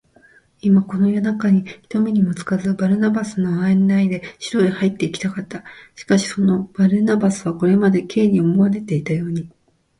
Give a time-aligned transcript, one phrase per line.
[0.61, 5.63] 今、この夜なかに、人目にもつかず、バルナバスの案内で城へ入っていきたかった。
[5.93, 9.47] しかし、そのバルナバスは、これまで Ｋ に思われていたように、